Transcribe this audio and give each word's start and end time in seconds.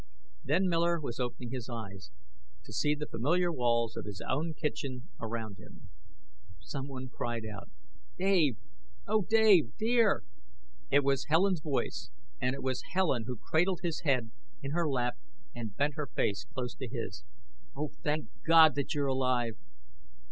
Then 0.43 0.67
Miller 0.67 0.99
was 0.99 1.19
opening 1.19 1.51
his 1.51 1.69
eyes, 1.69 2.09
to 2.63 2.73
see 2.73 2.95
the 2.95 3.05
familiar 3.05 3.51
walls 3.53 3.95
of 3.95 4.05
his 4.05 4.19
own 4.27 4.55
kitchen 4.55 5.09
around 5.19 5.59
him! 5.59 5.89
Someone 6.59 7.07
cried 7.07 7.43
out. 7.45 7.69
"Dave! 8.17 8.57
Oh, 9.05 9.21
Dave, 9.23 9.77
dear!" 9.77 10.23
It 10.89 11.03
was 11.03 11.25
Helen's 11.25 11.61
voice, 11.61 12.09
and 12.41 12.55
it 12.55 12.63
was 12.63 12.81
Helen 12.93 13.25
who 13.27 13.37
cradled 13.37 13.81
his 13.83 13.99
head 14.01 14.31
in 14.63 14.71
her 14.71 14.89
lap 14.89 15.17
and 15.53 15.77
bent 15.77 15.93
her 15.97 16.07
face 16.07 16.45
close 16.51 16.73
to 16.77 16.87
his. 16.89 17.23
"Oh, 17.75 17.91
thank 18.01 18.25
God 18.43 18.73
that 18.73 18.95
you're 18.95 19.05
alive 19.05 19.55